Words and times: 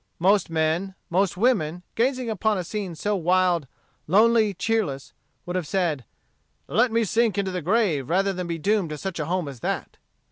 Most 0.17 0.49
men, 0.49 0.95
most 1.11 1.37
women, 1.37 1.83
gazing 1.93 2.27
upon 2.27 2.57
a 2.57 2.63
scene 2.63 2.95
so 2.95 3.15
wild, 3.15 3.67
lonely, 4.07 4.51
cheerless, 4.55 5.13
would 5.45 5.55
have 5.55 5.67
said, 5.67 6.05
"Let 6.67 6.91
me 6.91 7.03
sink 7.03 7.37
into 7.37 7.51
the 7.51 7.61
grave 7.61 8.09
rather 8.09 8.33
than 8.33 8.47
be 8.47 8.57
doomed 8.57 8.89
to 8.89 8.97
such 8.97 9.19
a 9.19 9.25
home 9.27 9.47
as 9.47 9.59
that." 9.59 9.97